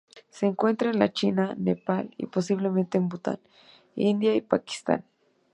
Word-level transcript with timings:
Se 0.31 0.47
encuentra 0.47 0.89
en 0.89 0.97
la 0.97 1.13
China, 1.13 1.53
Nepal 1.59 2.09
y, 2.17 2.25
posiblemente 2.25 2.97
en 2.97 3.07
Bután, 3.07 3.39
India 3.95 4.33
y 4.33 4.41
Pakistán. 4.41 5.05